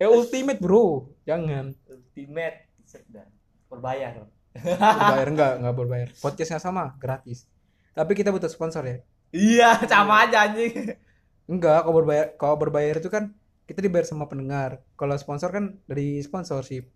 [0.00, 2.72] Eh ultimate bro, jangan Ultimate.
[2.88, 3.28] Sedang.
[3.68, 4.26] Berbayar.
[4.56, 6.08] berbayar enggak enggak berbayar.
[6.18, 7.44] Podcastnya sama gratis.
[7.92, 8.96] Tapi kita butuh sponsor ya.
[9.28, 10.96] Iya, sama aja anjing.
[11.44, 13.36] Enggak, kalau berbayar kalau berbayar itu kan
[13.68, 14.80] kita dibayar sama pendengar.
[14.96, 16.88] Kalau sponsor kan dari sponsorship.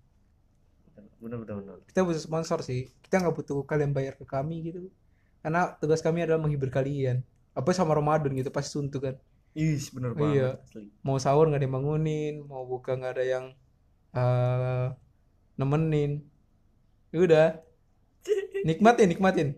[1.18, 1.76] Bener bener bener.
[1.86, 2.90] Kita butuh sponsor sih.
[3.02, 4.86] Kita nggak butuh kalian bayar ke kami gitu.
[5.42, 7.22] Karena tugas kami adalah menghibur kalian.
[7.54, 9.14] Apa sama Ramadan gitu pasti suntuk kan.
[9.58, 10.18] Ih, bener iya.
[10.18, 10.86] banget asli.
[11.02, 13.44] Mau sahur nggak ada yang bangunin, mau buka nggak ada yang
[14.14, 14.86] eh
[15.58, 16.22] nemenin.
[17.10, 17.48] Ya Udah.
[18.68, 19.48] Nikmatin, nikmatin.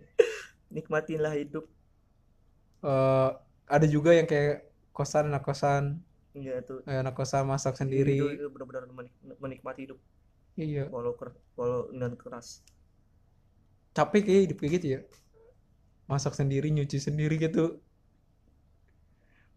[0.72, 1.68] Nikmatinlah hidup.
[2.80, 3.30] Eh
[3.68, 6.02] ada juga yang kayak kosan anak kosan,
[6.34, 6.82] Iya tuh.
[6.84, 8.18] eh, anak kosan masak Itu, sendiri.
[8.18, 9.98] itu benar-benar menik- menikmati hidup
[10.60, 10.84] Iya.
[10.92, 12.60] walau ker, walau dengan keras.
[13.90, 15.00] capek kayak hidup kayak gitu ya.
[16.06, 17.82] Masak sendiri nyuci sendiri gitu.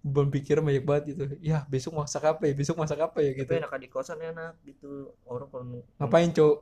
[0.01, 1.23] Beban pikiran banyak banget gitu.
[1.37, 2.53] Ya besok masak apa ya?
[2.57, 3.51] Besok masak apa ya gitu.
[3.51, 5.13] Tapi enak di kosan enak gitu.
[5.29, 6.57] Orang kalau ngapain cowok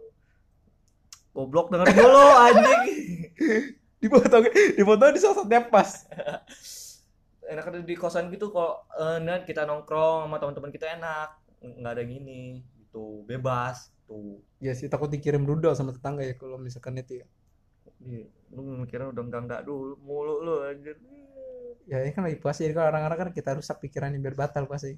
[1.32, 2.82] goblok dengerin dulu anjing.
[4.02, 5.38] dipotong dipotong di saat
[5.70, 5.90] pas
[7.52, 8.90] enak ada di kosan gitu kok.
[9.00, 11.30] Eh, kita nongkrong sama teman-teman kita enak.
[11.62, 16.60] Nggak ada gini gitu bebas tuh ya sih takut dikirim rudal sama tetangga ya kalau
[16.60, 17.28] misalkan itu ya.
[18.02, 21.00] Iya, lu mikirnya udah enggak enggak dulu mulu lu anjir.
[21.88, 24.92] Ya ini kan lagi puasa jadi kalau orang-orang kan kita rusak pikirannya biar batal puasa.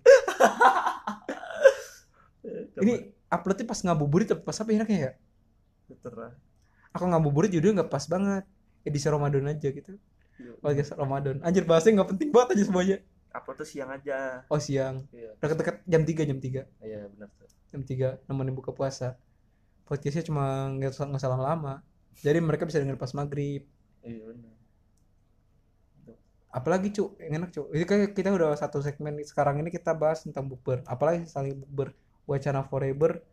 [2.84, 5.12] Ini uploadnya pas ngabuburit tapi pas apa enaknya ya?
[5.88, 6.36] Terserah.
[6.91, 8.43] Aku ngabuburit judulnya nggak pas banget.
[8.84, 9.95] Edisi Ramadan aja gitu.
[10.41, 10.60] Iya.
[10.60, 11.39] podcast Ramadan.
[11.45, 12.97] Anjir bahasanya nggak penting banget aja semuanya
[13.34, 14.46] upload tuh siang aja.
[14.48, 15.10] Oh siang.
[15.10, 15.34] Iya.
[15.41, 17.50] Deket-deket jam 3 jam 3 iya benar tuh.
[17.74, 19.17] Jam 3 nemenin buka puasa.
[19.84, 21.84] Podcastnya cuma nggak usah nggak usah lama-lama
[22.22, 23.65] jadi mereka bisa denger pas maghrib.
[24.06, 24.54] Iya benar
[26.54, 29.17] apalagi cu yang enak cu ini kayak kita udah satu segmen.
[29.26, 30.86] Sekarang ini kita bahas tentang bukber.
[30.86, 31.98] Apalagi saling bukber.
[32.30, 33.26] Wacana forever.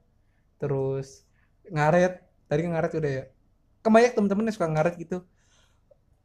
[0.56, 1.28] Terus
[1.68, 2.24] ngaret.
[2.48, 3.24] Tadi kan ngaret udah ya.
[3.84, 5.20] Kebanyak temen-temen yang suka ngaret gitu.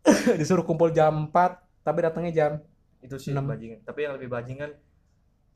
[0.39, 2.51] Disuruh kumpul jam 4 tapi datangnya jam
[3.05, 3.45] itu sih Enam.
[3.45, 3.85] bajingan.
[3.85, 4.73] Tapi yang lebih bajingan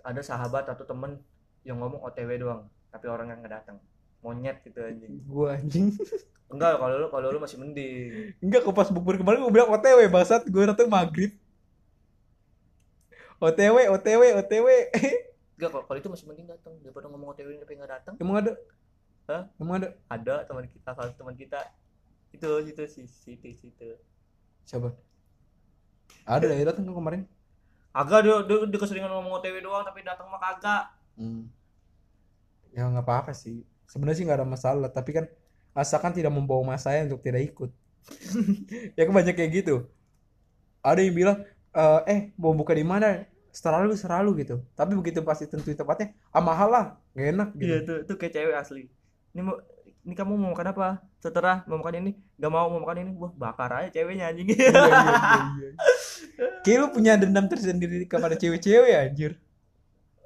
[0.06, 1.20] ada sahabat atau temen
[1.66, 3.78] yang ngomong OTW doang tapi orang yang nggak datang.
[4.20, 5.12] Monyet gitu anjing.
[5.26, 5.96] Gua anjing.
[6.54, 8.34] Enggak kalau lu kalau lu masih mending.
[8.42, 11.34] Enggak kok pas bukber kemarin gua bilang OTW basat gue datang maghrib.
[13.40, 14.68] OTW OTW OTW
[15.56, 16.74] enggak kalau itu masih mending datang.
[16.82, 18.14] Daripada ngomong OTW tapi nggak datang.
[18.18, 18.54] Emang ada?
[19.30, 19.46] Hah?
[19.62, 19.90] emang ada?
[20.10, 21.62] Ada teman kita salah teman kita.
[22.34, 23.94] Itu itu si situ situ
[24.66, 24.94] siapa?
[26.26, 27.22] Ada ya datang kan kemarin
[28.00, 30.84] agak dia, dia, dia keseringan ngomong OTW doang tapi datang mah kagak
[31.20, 31.52] Hmm.
[32.72, 33.68] Ya nggak apa-apa sih.
[33.92, 34.88] Sebenarnya sih nggak ada masalah.
[34.88, 35.26] Tapi kan
[35.76, 37.70] asalkan tidak membawa mas saya untuk tidak ikut.
[38.98, 39.76] ya kan banyak kayak gitu.
[40.80, 41.38] Ada yang bilang,
[41.76, 43.28] "Eh, eh mau buka di mana?
[43.52, 44.56] Selalu selalu gitu.
[44.80, 46.86] Tapi begitu pasti tentuin tempatnya, ah mahal lah,
[47.18, 47.66] nggak enak gitu.
[47.68, 48.84] iya tuh tuh kayak cewek asli
[49.34, 49.58] ini mau
[50.06, 50.88] ini kamu mau makan apa
[51.20, 54.70] setelah mau makan ini nggak mau mau makan ini wah bakar aja ceweknya anjing Iya,
[54.70, 55.12] iya, iya,
[55.60, 55.70] iya.
[56.64, 59.32] Kayak lu punya dendam tersendiri kepada cewek-cewek ya anjir.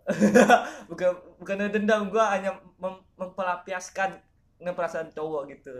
[0.92, 4.20] bukan bukan dendam gua hanya mem- mempelampiaskan
[4.60, 5.72] dengan perasaan cowok gitu.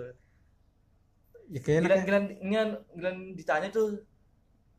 [1.52, 4.00] Ya kayak enak Gilan gilan gilan ditanya tuh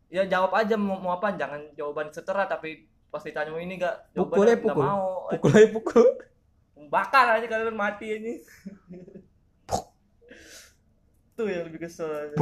[0.08, 4.10] ya jawab aja mau, mau apa jangan jawaban setera tapi pas ditanya mau ini gak
[4.16, 4.82] Pukul ya, nggak pukul.
[4.82, 5.28] mau.
[5.30, 6.06] Pukul aja pukul.
[6.88, 8.32] bakar aja kalian mati ini.
[11.34, 12.32] Tuh yang lebih kesel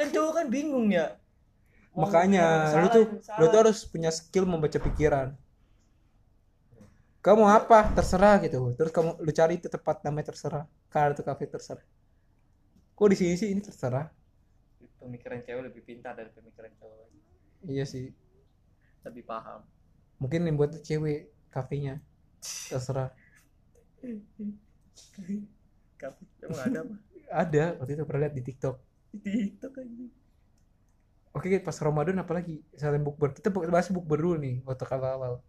[0.00, 1.19] kan cowok kan bingung ya
[1.94, 2.44] Mau Makanya
[2.80, 3.38] lu tuh salah.
[3.40, 5.28] lu tuh harus punya skill membaca pikiran.
[7.20, 7.92] Kamu apa?
[7.96, 8.72] Terserah gitu.
[8.78, 10.64] Terus kamu lu cari itu tempat namanya terserah.
[10.92, 11.84] Kan ada tuh kafe terserah.
[12.96, 14.06] Kok di sini sih ini terserah?
[15.00, 17.08] pemikiran cewek lebih pintar dari pemikiran cowok
[17.64, 18.12] Iya sih.
[19.00, 19.64] lebih paham
[20.20, 21.96] Mungkin yang buat cewek kafenya.
[22.68, 23.08] Terserah.
[26.00, 26.94] Kamu emang ada apa
[27.30, 28.76] ada waktu itu pernah lihat di TikTok
[29.14, 30.04] Di TikTok aja.
[31.36, 32.62] Oke pas Ramadan apalagi?
[32.74, 35.40] Selain bukber kita bahas bukber dulu nih waktu awal-awal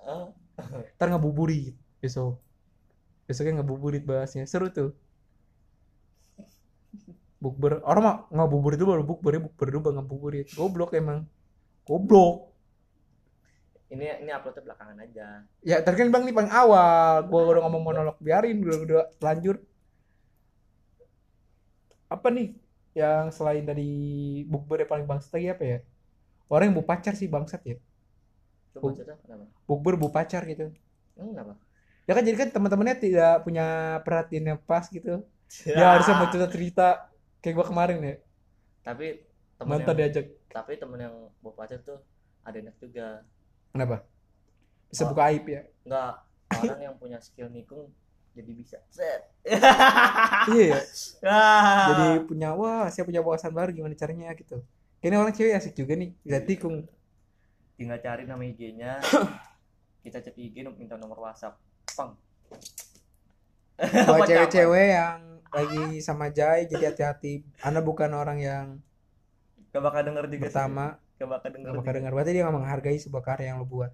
[0.00, 0.32] Ah,
[0.96, 2.40] ntar ngabuburit besok.
[3.28, 4.48] Besoknya ngabuburit bahasnya.
[4.48, 4.96] Seru tuh.
[7.40, 10.46] Bukber orang mah ngabuburit dulu baru bukber ya bukber dulu baru ngabuburit.
[10.56, 11.28] Goblok emang.
[11.84, 12.52] Goblok.
[13.90, 15.26] Ini ini uploadnya belakangan aja.
[15.66, 17.26] ya tadi kan bang nih paling awal.
[17.26, 19.58] Gua udah ngomong monolog biarin udah udah lanjut.
[22.10, 22.54] Apa nih
[22.94, 23.90] yang selain dari
[24.50, 25.78] bukber yang paling bangsat lagi apa ya?
[26.50, 27.76] Orang yang bu pacar sih bangsat ya.
[29.68, 30.70] Bukber bu pacar gitu.
[31.18, 31.54] Emang kenapa?
[32.08, 33.66] ya kan jadi kan teman-temannya tidak punya
[34.02, 35.22] perhatian yang pas gitu.
[35.66, 36.86] Ya harusnya mau cerita cerita
[37.42, 38.14] kayak gua kemarin ya.
[38.86, 39.18] Tapi
[39.58, 41.98] temen mantan yang, diajak tapi temen yang bawa pacar tuh
[42.46, 43.22] ada enak juga.
[43.74, 44.02] kenapa?
[44.90, 45.10] Bisa Oh.
[45.10, 45.62] buka aib ya?
[45.86, 46.14] Enggak,
[46.50, 47.90] orang yang punya skill nikung
[48.32, 48.78] jadi bisa.
[48.88, 49.26] Set.
[50.52, 50.80] iya ya
[51.24, 51.86] Ah.
[51.90, 54.60] jadi punya wah saya punya wawasan baru gimana caranya gitu
[54.98, 56.84] kayaknya orang cewek asik juga nih bisa tikung
[57.74, 59.00] tinggal cari nama IG-nya.
[60.04, 61.56] kita chat IG minta nomor WhatsApp.
[61.90, 62.12] Pang.
[63.80, 68.66] buat cewek-cewek yang lagi sama Jai jadi hati-hati Anda bukan orang yang
[69.70, 70.42] Gak bakal denger juga sih.
[70.44, 70.84] pertama
[71.16, 71.64] Gak bakal denger.
[71.64, 71.96] nggak bakal juga.
[71.96, 73.92] dengar berarti dia nggak menghargai sebuah karya yang lo buat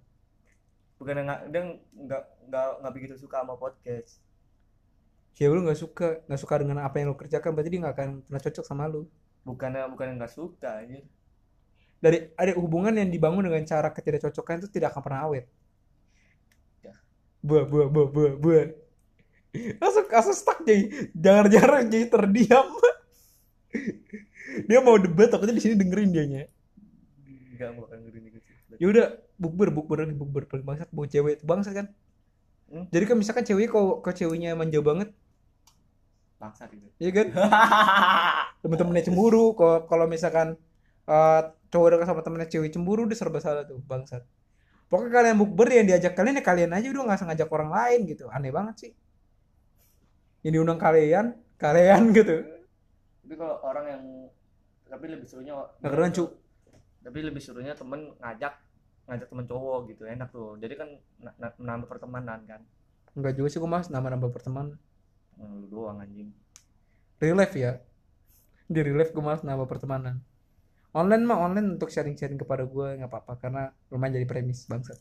[0.96, 1.62] Bukan dia
[2.02, 4.16] nggak nggak nggak begitu suka sama podcast.
[5.36, 8.08] Ya lu nggak suka nggak suka dengan apa yang lo kerjakan berarti dia nggak akan
[8.24, 9.04] pernah cocok sama lu
[9.46, 11.06] Bukannya bukan nggak suka anjir.
[11.96, 15.46] dari ada hubungan yang dibangun dengan cara ketidakcocokan itu tidak akan pernah awet
[16.82, 16.92] Ya.
[17.40, 18.64] buah buah buah buah buah
[19.80, 20.82] langsung langsung stuck jadi
[21.16, 22.66] jangan-jangan jadi terdiam
[24.68, 26.42] dia mau debat takutnya di sini dengerin dianya
[27.52, 28.38] Enggak mau ngeri gitu.
[28.76, 31.88] ya udah bukber bukber bukber paling bangsat bawa cewek itu bangsat kan
[32.66, 32.82] Hmm.
[32.90, 35.14] jadi kan misalkan cewek kalau ke ceweknya manja banget
[36.46, 36.86] Bangsa gitu.
[37.02, 37.26] ya kan?
[38.62, 40.54] Temen-temennya cemburu kalau kalau misalkan
[41.06, 44.22] eh, cowok dekat sama temennya cewek cemburu udah serba salah tuh bangsat.
[44.86, 48.00] Pokoknya kalian bukber yang diajak kalian ya kalian aja udah nggak usah ngajak orang lain
[48.06, 48.24] gitu.
[48.30, 48.90] Aneh banget sih.
[50.46, 51.26] Yang diundang kalian
[51.58, 52.36] kalian gitu.
[53.26, 54.02] Tapi kalau orang yang
[54.86, 56.24] tapi lebih serunya nggak keren cu
[57.02, 58.54] tapi lebih serunya temen ngajak
[59.10, 60.06] ngajak temen cowok gitu.
[60.06, 60.54] Enak tuh.
[60.62, 62.62] Jadi kan na- na- menambah pertemanan kan.
[63.18, 64.78] Nggak juga sih gue mas nama nambah pertemanan
[65.40, 66.32] lu doang anjing.
[67.20, 67.80] Real life ya.
[68.66, 70.20] Di real life gue malas nambah pertemanan.
[70.96, 74.96] Online mah online untuk sharing-sharing kepada gue nggak apa-apa karena lumayan jadi premis bangsat.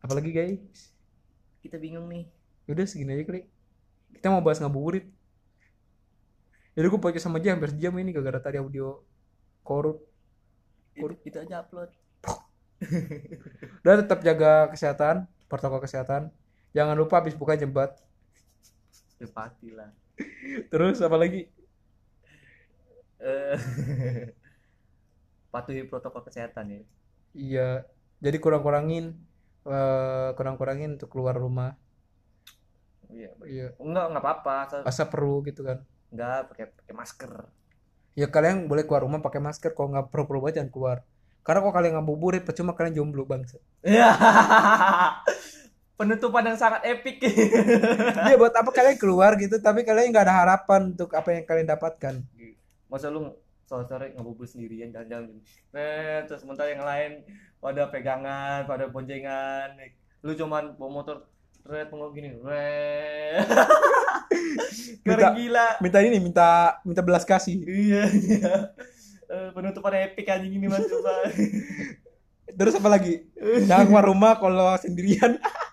[0.00, 0.94] Apalagi guys?
[1.60, 2.30] Kita bingung nih.
[2.70, 3.42] Udah segini aja kali
[4.14, 5.06] kita mau bahas ngabuburit.
[6.74, 9.02] Jadi gue pakai sama dia hampir sejam ini gara-gara tadi audio
[9.66, 10.06] korup.
[10.94, 11.90] Itu, itu aja upload.
[13.84, 16.30] Udah tetap jaga kesehatan protokol kesehatan
[16.76, 17.98] jangan lupa habis buka jembat.
[19.20, 19.90] Ya pasti lah.
[20.72, 21.48] Terus apa lagi?
[23.20, 23.56] Eh,
[25.52, 26.80] patuhi protokol kesehatan ya.
[27.36, 27.68] Iya
[28.20, 29.16] jadi kurang-kurangin
[29.68, 31.76] eh, kurang-kurangin untuk keluar rumah.
[33.10, 33.66] Iya iya.
[33.76, 35.84] Enggak enggak apa-apa asal asa perlu gitu kan.
[36.14, 37.32] Enggak pakai pakai masker.
[38.18, 40.98] Ya kalian boleh keluar rumah pakai masker kalau nggak perlu perlu banget jangan keluar.
[41.40, 43.56] Karena kalau kalian ngabuburit percuma kalian jomblo bangsa
[46.00, 47.20] penutupan yang sangat epic.
[48.26, 51.68] Iya buat apa kalian keluar gitu tapi kalian nggak ada harapan untuk apa yang kalian
[51.68, 52.24] dapatkan.
[52.88, 53.36] Masa lu
[53.68, 55.38] sore-sore ngabubur sendirian jalan-jalan
[55.70, 57.22] eh terus sementara yang lain
[57.58, 59.76] pada pegangan pada boncengan.
[60.20, 61.16] Lu cuman bawa motor
[61.62, 63.44] red pengok gini red
[65.04, 65.66] Minta- gila.
[65.78, 66.48] minta ini minta
[66.82, 67.60] minta belas kasih.
[67.60, 68.52] Iya iya.
[69.26, 71.28] Eh, penutupan epic anjing ini mas coba.
[72.50, 73.22] Terus apa lagi?
[73.38, 75.38] Jangan keluar rumah kalau sendirian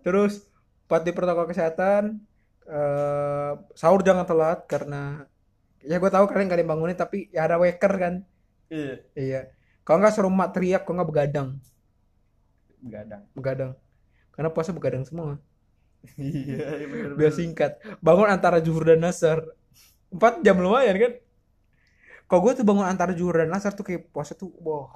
[0.00, 0.48] terus
[0.88, 2.24] patuhi protokol kesehatan
[2.64, 5.28] eh sahur jangan telat karena
[5.84, 8.14] ya gue tahu kalian kalian bangunin tapi ya ada waker kan?
[8.72, 9.04] Iya.
[9.12, 9.40] Iya.
[9.84, 11.48] Kalau nggak suruh mak teriak kalau nggak begadang.
[12.80, 13.22] Begadang.
[13.36, 13.72] Begadang.
[14.32, 15.36] Karena puasa begadang semua.
[16.16, 17.80] Iya bener biar singkat.
[18.00, 19.44] Bangun antara zuhur dan nasar
[20.08, 21.12] empat jam lumayan kan?
[22.24, 24.88] Kalau gue tuh bangun antara zuhur dan nasar tuh kayak puasa tuh wah.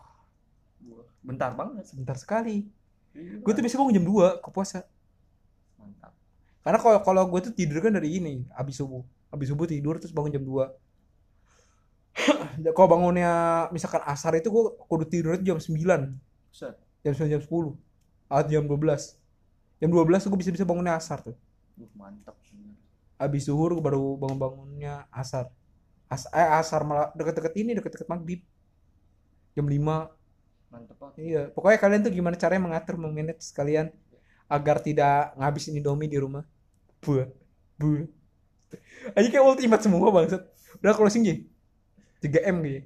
[1.20, 1.84] Bentar banget.
[1.84, 2.64] Sebentar sekali.
[2.64, 2.77] Iya,
[3.16, 4.84] gue tuh bisa bangun jam 2 ke puasa.
[5.80, 6.12] Mantap.
[6.62, 9.02] Karena kalau kalau gue tuh tidur kan dari ini habis subuh.
[9.28, 10.68] Habis subuh tidur terus bangun jam 2
[12.76, 13.30] kalau bangunnya
[13.70, 15.70] misalkan asar itu gue kudu tidur jam 9
[16.50, 16.74] Set.
[17.04, 18.74] jam 9 jam 10 atau jam 12
[19.78, 21.36] jam 12 tuh gue bisa bisa bangunnya asar tuh.
[21.78, 22.34] Uh, mantap.
[23.18, 25.50] Habis zuhur baru bangun bangunnya asar.
[26.10, 28.40] As eh, asar malah deket-deket ini deket-deket maghrib.
[29.54, 30.17] Jam 5
[30.68, 33.88] mantap banget iya pokoknya kalian tuh gimana caranya mengatur memanage kalian
[34.48, 36.42] agar tidak ngabisin Indomie di rumah.
[37.04, 37.28] Buah,
[37.76, 38.08] buah.
[39.12, 40.42] Aja kayak ultimate semua bangsat.
[40.80, 41.34] Udah closing Ji.
[42.24, 42.80] 3M gitu.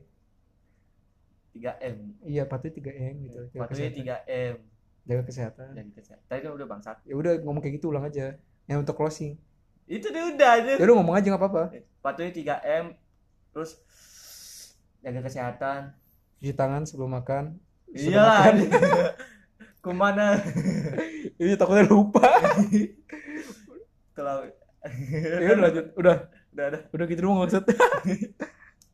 [1.56, 3.40] 3M Iya, patuhnya 3M gitu.
[3.54, 4.18] Jaga patuhnya kesehatan.
[4.26, 4.54] 3M
[5.02, 5.66] Jaga kesehatan.
[5.74, 8.36] jadi kesehatan tadi kan udah bangsat Ya udah ngomong kayak gitu ulang aja.
[8.66, 9.38] Yang untuk closing.
[9.90, 11.64] itu dia udah aja Ya udah ngomong aja nggak apa-apa.
[12.02, 12.98] patuhnya 3M
[13.54, 13.82] terus
[15.02, 15.80] jaga kesehatan
[16.42, 17.54] Cuci tangan sebelum makan.
[17.92, 18.52] Iya
[19.82, 20.38] ke mana
[21.42, 22.22] Ini takutnya lupa.
[24.14, 24.46] kalau
[25.42, 25.86] ya udah lanjut.
[25.98, 26.16] Udah.
[26.54, 27.64] udah ada Udah gitu doang maksud.